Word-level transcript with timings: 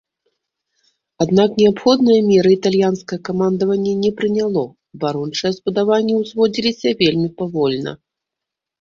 Аднак 1.25 1.49
неабходныя 1.61 2.21
меры 2.31 2.49
італьянскае 2.57 3.19
камандаванне 3.31 3.93
не 4.03 4.11
прыняло, 4.23 4.63
абарончыя 4.99 5.51
збудаванні 5.61 6.13
ўзводзіліся 6.25 6.99
вельмі 7.07 7.29
павольна. 7.41 7.91